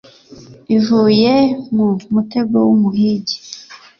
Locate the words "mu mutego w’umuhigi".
1.75-3.37